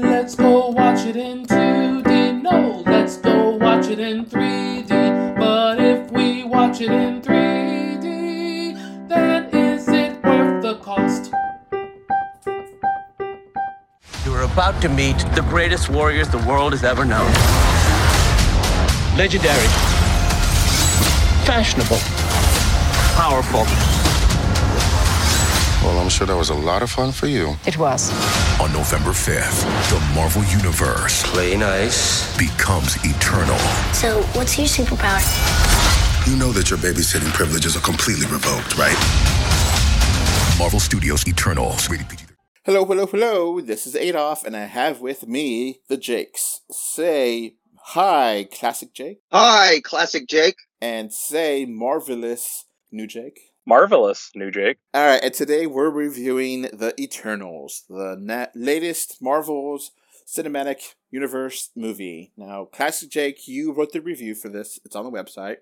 [0.00, 2.40] Let's go watch it in 2D.
[2.40, 5.36] No, let's go watch it in 3D.
[5.36, 11.32] But if we watch it in 3D, then is it worth the cost?
[14.24, 17.32] You are about to meet the greatest warriors the world has ever known.
[19.18, 19.66] Legendary,
[21.44, 21.98] fashionable,
[23.16, 23.66] powerful.
[25.84, 27.56] Well, I'm sure that was a lot of fun for you.
[27.66, 28.12] It was.
[28.60, 32.36] On November 5th, the Marvel Universe Play nice.
[32.36, 33.56] becomes eternal.
[33.94, 35.22] So, what's your superpower?
[36.26, 38.98] You know that your babysitting privileges are completely revoked, right?
[40.58, 41.88] Marvel Studios Eternals.
[42.64, 43.60] Hello, hello, hello.
[43.60, 46.60] This is Adolf, and I have with me the Jakes.
[46.72, 50.56] Say hi, Classic Jake, Hi, Classic Jake.
[50.80, 53.47] and say marvelous New Jake.
[53.68, 54.78] Marvelous, new Jake.
[54.94, 59.90] All right, and today we're reviewing the Eternals, the na- latest Marvel's
[60.26, 62.32] cinematic universe movie.
[62.34, 64.80] Now, Classic Jake, you wrote the review for this.
[64.86, 65.56] It's on the website.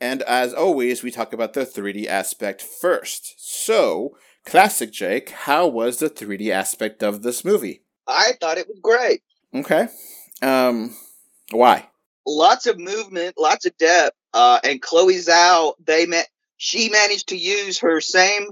[0.00, 3.34] And as always, we talk about the 3D aspect first.
[3.38, 7.82] So, Classic Jake, how was the 3D aspect of this movie?
[8.06, 9.20] I thought it was great.
[9.52, 9.88] Okay.
[10.42, 10.94] Um,
[11.50, 11.88] why?
[12.24, 14.16] Lots of movement, lots of depth.
[14.32, 16.28] Uh, and Chloe Zhao, they met.
[16.64, 18.46] She managed to use her same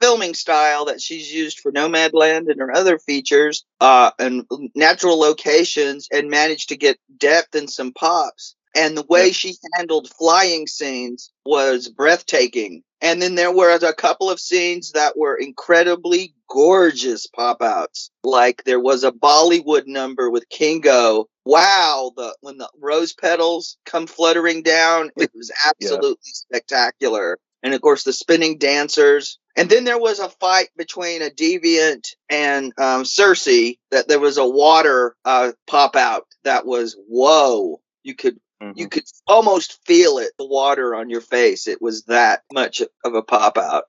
[0.00, 6.08] filming style that she's used for Nomadland and her other features, uh, and natural locations,
[6.10, 8.56] and managed to get depth and some pops.
[8.74, 9.34] And the way Yep.
[9.34, 12.82] she handled flying scenes was breathtaking.
[13.00, 18.10] And then there were a couple of scenes that were incredibly gorgeous pop outs.
[18.22, 21.26] Like there was a Bollywood number with Kingo.
[21.44, 27.38] Wow, the when the rose petals come fluttering down, it was absolutely spectacular.
[27.64, 29.38] And of course the spinning dancers.
[29.56, 33.78] And then there was a fight between a deviant and um, Sersi.
[33.90, 37.80] That there was a water uh, pop out that was whoa.
[38.04, 38.78] You could Mm-hmm.
[38.78, 41.66] you could almost feel it, the water on your face.
[41.66, 43.84] It was that much of a pop out.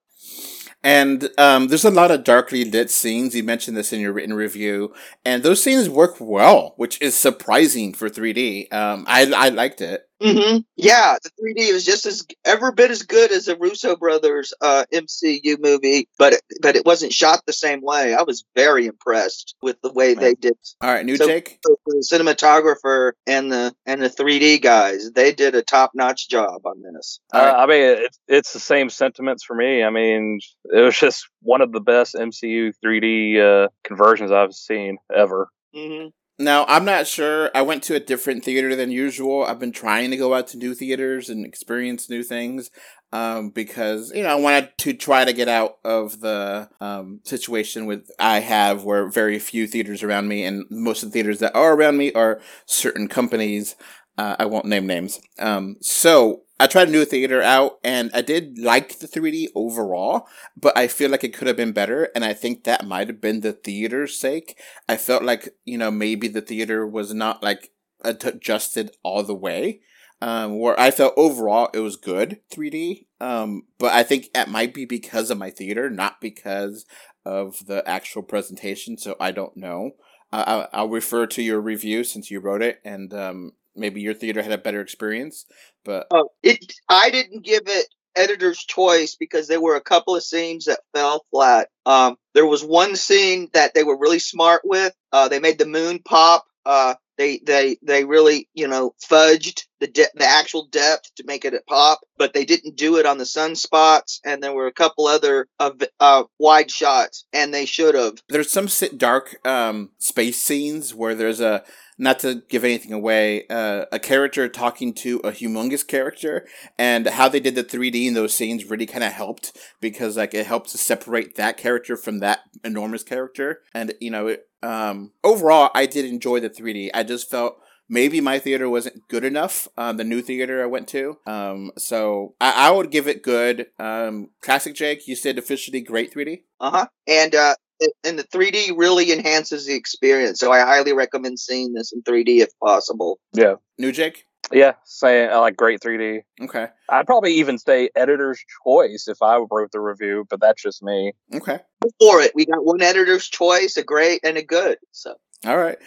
[0.83, 3.35] And um, there's a lot of darkly lit scenes.
[3.35, 4.93] You mentioned this in your written review,
[5.23, 8.73] and those scenes work well, which is surprising for 3D.
[8.73, 10.09] Um, I I liked it.
[10.23, 10.57] Mm-hmm.
[10.77, 14.85] Yeah, the 3D was just as every bit as good as the Russo brothers uh,
[14.93, 18.13] MCU movie, but it, but it wasn't shot the same way.
[18.13, 20.53] I was very impressed with the way they did.
[20.81, 21.59] All right, new So- Jake.
[21.65, 26.65] So the cinematographer and the and the 3D guys, they did a top notch job
[26.65, 27.19] on this.
[27.33, 27.55] All Uh, right.
[27.63, 29.83] I mean, it's it's the same sentiments for me.
[29.83, 30.39] I mean,
[30.73, 35.49] it was just one of the best MCU 3D uh, conversions I've seen ever.
[35.73, 36.07] hmm
[36.39, 37.51] Now, I'm not sure.
[37.53, 39.43] I went to a different theater than usual.
[39.43, 42.71] I've been trying to go out to new theaters and experience new things
[43.11, 47.85] um, because, you know, I wanted to try to get out of the um, situation
[47.85, 51.55] with I have where very few theaters around me, and most of the theaters that
[51.55, 53.75] are around me are certain companies.
[54.17, 55.21] Uh, I won't name names.
[55.37, 60.29] Um, so I tried a new theater out, and I did like the 3D overall,
[60.55, 63.19] but I feel like it could have been better, and I think that might have
[63.19, 64.57] been the theater's sake.
[64.87, 67.73] I felt like you know maybe the theater was not like
[68.05, 69.81] adjusted all the way.
[70.21, 73.07] Um, where I felt overall it was good 3D.
[73.19, 76.85] Um, but I think it might be because of my theater, not because
[77.25, 78.97] of the actual presentation.
[78.97, 79.91] So I don't know.
[80.31, 84.41] I'll, I'll refer to your review since you wrote it, and um, maybe your theater
[84.41, 85.45] had a better experience.
[85.85, 86.73] But Oh, it.
[86.89, 91.25] I didn't give it editor's choice because there were a couple of scenes that fell
[91.31, 91.69] flat.
[91.85, 94.93] Um, there was one scene that they were really smart with.
[95.11, 96.45] Uh, they made the moon pop.
[96.65, 101.45] Uh, they they they really you know fudged the de- the actual depth to make
[101.45, 104.19] it pop, but they didn't do it on the sunspots.
[104.25, 108.15] And there were a couple other of uh, wide shots, and they should have.
[108.29, 108.67] there's some
[108.97, 111.63] dark um space scenes where there's a
[111.97, 117.27] not to give anything away uh, a character talking to a humongous character and how
[117.29, 120.71] they did the 3d in those scenes really kind of helped because like it helps
[120.71, 123.61] to separate that character from that enormous character.
[123.73, 127.57] And you know it, um overall i did enjoy the 3d i just felt
[127.89, 132.33] maybe my theater wasn't good enough um, the new theater i went to um so
[132.39, 136.71] I, I would give it good um classic jake you said officially great 3d Uh
[136.71, 136.87] huh.
[137.07, 140.39] And uh, it- and the 3D really enhances the experience.
[140.39, 143.19] So I highly recommend seeing this in 3D if possible.
[143.33, 144.73] Yeah, new jake yeah.
[144.85, 146.21] Saying I like great 3D.
[146.43, 150.81] okay I'd probably even say editor's choice if I wrote the review, but that's just
[150.83, 151.13] me.
[151.35, 151.59] okay
[151.99, 154.77] For it, we got one editor's choice, a great and a good.
[154.91, 155.15] So
[155.45, 155.77] All right.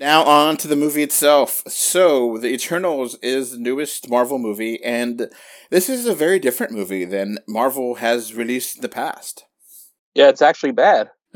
[0.00, 1.62] Now on to the movie itself.
[1.68, 5.28] So, The Eternals is the newest Marvel movie, and
[5.68, 9.44] this is a very different movie than Marvel has released in the past.
[10.14, 11.10] Yeah, it's actually bad.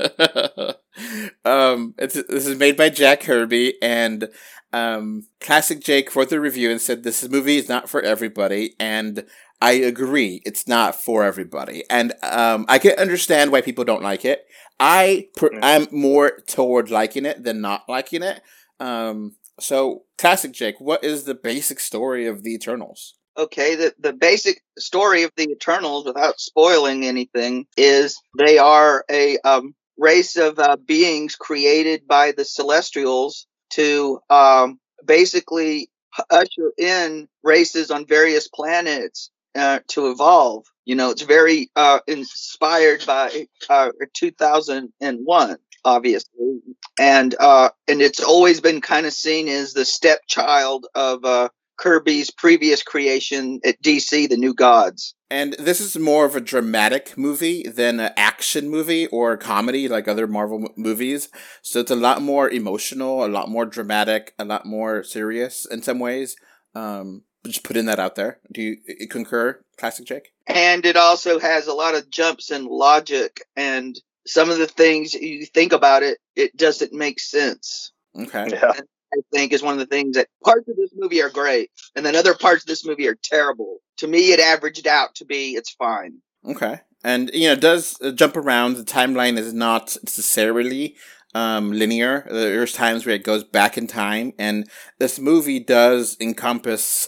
[1.45, 4.29] um, it's, this is made by Jack Kirby, and
[4.73, 9.25] um, Classic Jake wrote the review and said this movie is not for everybody, and
[9.61, 14.25] I agree, it's not for everybody, and um, I can understand why people don't like
[14.25, 14.45] it.
[14.79, 18.41] I per- I'm more toward liking it than not liking it.
[18.79, 23.15] Um, so classic Jake, what is the basic story of the Eternals?
[23.37, 29.37] Okay, the, the basic story of the Eternals, without spoiling anything, is they are a
[29.39, 35.89] um, race of uh, beings created by the Celestials to um, basically
[36.29, 40.65] usher in races on various planets uh, to evolve.
[40.85, 46.59] You know, it's very uh, inspired by uh, 2001, obviously,
[46.99, 52.31] and uh, and it's always been kind of seen as the stepchild of uh, Kirby's
[52.31, 55.15] previous creation at DC, The New Gods.
[55.29, 59.87] And this is more of a dramatic movie than an action movie or a comedy
[59.87, 61.29] like other Marvel movies.
[61.61, 65.81] So it's a lot more emotional, a lot more dramatic, a lot more serious in
[65.81, 66.35] some ways.
[66.75, 68.39] Um, just putting that out there.
[68.51, 70.31] Do you uh, concur, Classic Jake?
[70.47, 75.13] And it also has a lot of jumps in logic and some of the things
[75.13, 77.91] you think about it, it doesn't make sense.
[78.17, 78.47] Okay.
[78.51, 78.71] Yeah.
[79.13, 82.05] I think is one of the things that parts of this movie are great, and
[82.05, 83.77] then other parts of this movie are terrible.
[83.97, 86.17] To me, it averaged out to be it's fine.
[86.45, 86.81] Okay.
[87.03, 88.75] And, you know, it does uh, jump around.
[88.75, 90.95] The timeline is not necessarily
[91.33, 92.27] um, linear.
[92.29, 94.67] There's times where it goes back in time, and
[94.99, 97.07] this movie does encompass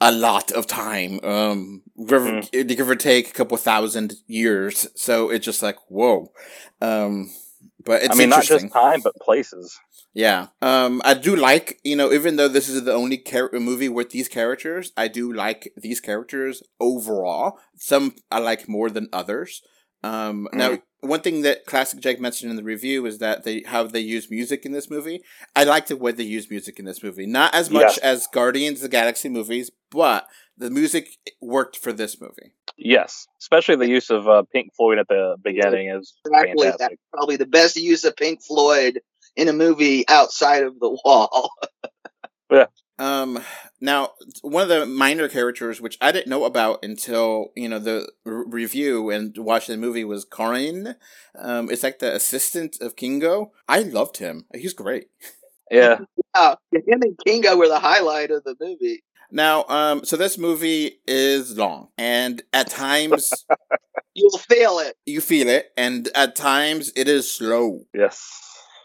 [0.00, 1.20] a lot of time.
[1.22, 4.86] Um, give, give or take a couple thousand years.
[4.94, 6.32] So it's just like, whoa.
[6.80, 7.30] Um,
[7.84, 9.78] but it's I mean, not just time, but places.
[10.12, 10.48] Yeah.
[10.62, 14.10] Um, I do like, you know, even though this is the only char- movie with
[14.10, 17.58] these characters, I do like these characters overall.
[17.76, 19.62] Some I like more than others.
[20.02, 23.82] Um, now, one thing that Classic Jake mentioned in the review is that they how
[23.84, 25.20] they use music in this movie.
[25.54, 27.26] I like the way they use music in this movie.
[27.26, 27.98] Not as much Yes.
[27.98, 30.28] as Guardians of the Galaxy movies, but
[30.58, 31.08] the music
[31.40, 32.52] worked for this movie.
[32.76, 37.36] Yes, especially the use of uh, Pink Floyd at the beginning is Exactly, that's probably
[37.36, 39.00] the best use of Pink Floyd
[39.34, 41.50] in a movie outside of the wall.
[42.48, 42.66] Yeah.
[43.00, 43.40] Um,
[43.80, 44.10] now
[44.42, 48.44] one of the minor characters, which I didn't know about until you know the r-
[48.46, 50.94] review and watching the movie, was Karun.
[51.36, 53.50] Um, it's like the assistant of Kingo.
[53.68, 54.44] I loved him.
[54.54, 55.08] He's great.
[55.72, 55.98] Yeah,
[56.36, 59.02] Uh, him and Kingo were the highlight of the movie.
[59.30, 63.32] Now, um, so this movie is long, and at times
[64.14, 64.96] You'll feel it.
[65.04, 67.86] you feel it, and at times it is slow.
[67.94, 68.42] yes.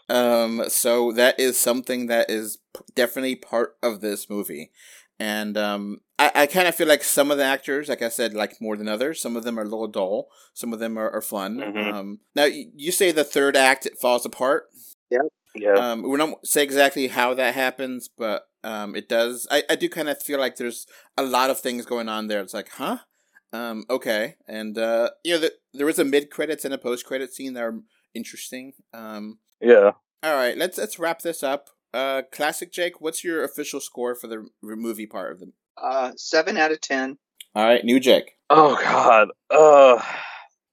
[0.08, 4.70] Um, so that is something that is p- definitely part of this movie.
[5.18, 8.34] And um, I, I kind of feel like some of the actors, like I said,
[8.34, 9.22] like more than others.
[9.22, 10.26] Some of them are a little dull.
[10.52, 11.58] Some of them are, are fun.
[11.58, 11.92] Mhm.
[11.94, 14.64] Um, now y- you say the third act it falls apart.
[15.10, 15.20] Yeah.
[15.76, 19.46] Um, we don't say exactly how that happens, but um, it does.
[19.50, 22.40] I, I do kind of feel like there's a lot of things going on there.
[22.40, 22.98] It's like, huh?
[23.52, 24.36] Um, okay.
[24.48, 27.54] And uh, you know, the, there was a mid credits and a post credit scene
[27.54, 27.78] that are
[28.14, 28.72] interesting.
[28.94, 29.92] Um, yeah.
[30.22, 31.68] all right, let's let's wrap this up.
[31.94, 35.52] Uh, classic Jake, what's your official score for the r- movie part of the?
[35.76, 37.18] Uh, seven out of ten.
[37.54, 38.32] All right, new Jake.
[38.48, 39.28] Oh God.
[39.50, 40.02] Uh,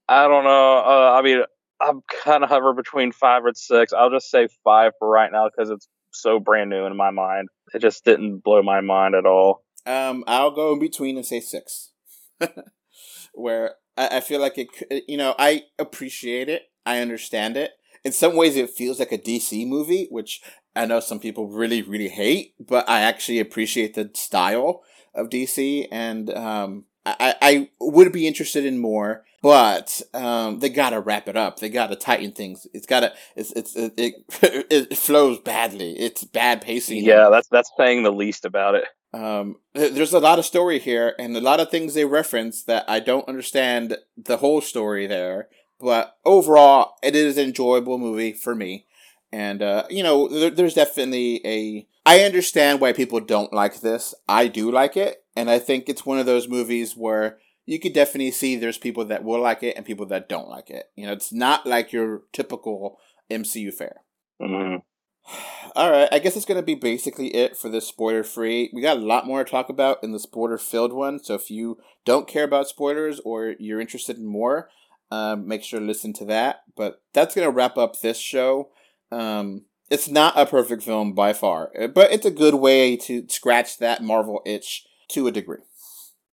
[0.08, 0.78] I don't know.
[0.78, 1.42] Uh, I mean,
[1.80, 3.92] I'm kind of hover between five and six.
[3.92, 7.48] I'll just say five for right now because it's so brand new in my mind.
[7.74, 9.64] It just didn't blow my mind at all.
[9.86, 11.92] Um, I'll go in between and say six.
[13.34, 16.70] Where I, I feel like it, you know, I appreciate it.
[16.84, 17.72] I understand it.
[18.04, 20.40] In some ways, it feels like a DC movie, which
[20.74, 22.54] I know some people really, really hate.
[22.58, 24.82] But I actually appreciate the style
[25.14, 29.24] of DC, and um, I, I would be interested in more.
[29.42, 31.58] But um, they gotta wrap it up.
[31.58, 32.66] They gotta tighten things.
[32.74, 33.14] It's gotta.
[33.36, 34.14] It's it's it it,
[34.70, 35.92] it flows badly.
[35.98, 37.04] It's bad pacing.
[37.04, 38.84] Yeah, that's that's saying the least about it.
[39.12, 42.84] Um, there's a lot of story here and a lot of things they reference that
[42.88, 45.48] I don't understand the whole story there.
[45.80, 48.86] But overall, it is an enjoyable movie for me.
[49.32, 51.86] And, uh, you know, there, there's definitely a.
[52.04, 54.14] I understand why people don't like this.
[54.28, 55.24] I do like it.
[55.36, 57.38] And I think it's one of those movies where
[57.70, 60.70] you could definitely see there's people that will like it and people that don't like
[60.70, 60.86] it.
[60.96, 62.98] You know, it's not like your typical
[63.30, 63.98] MCU fare.
[64.40, 64.76] hmm
[65.76, 68.70] All right, I guess it's gonna be basically it for this spoiler free.
[68.74, 71.22] We got a lot more to talk about in the spoiler filled one.
[71.22, 74.68] So if you don't care about spoilers or you're interested in more,
[75.12, 76.62] um, make sure to listen to that.
[76.76, 78.70] But that's gonna wrap up this show.
[79.12, 83.26] Um, It's not a perfect film by far, uh, but it's a good way to
[83.28, 85.62] scratch that Marvel itch to a degree.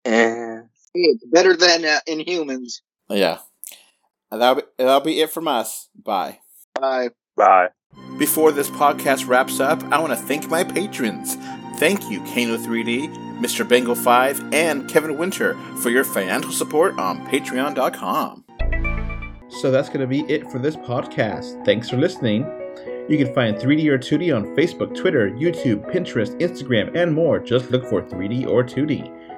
[0.06, 0.62] Eh.
[1.06, 2.82] It's better than uh, Inhumans.
[3.10, 3.40] Yeah.
[4.32, 5.90] And That'll be, that'll be it from us.
[5.96, 6.40] Bye.
[6.80, 7.10] Bye.
[7.36, 7.70] Bye.
[8.18, 11.36] Before this podcast wraps up, I want to thank my patrons.
[11.78, 13.68] Thank you, Kano3D, Mr.
[13.68, 18.44] Bengal 5, and Kevin Winter for your financial support on patreon.com.
[19.50, 21.64] So that's going to be it for this podcast.
[21.64, 22.42] Thanks for listening.
[23.08, 27.40] You can find 3D or 2D on Facebook, Twitter, YouTube, Pinterest, Instagram, and more.
[27.40, 29.14] Just look for 3D or 2D.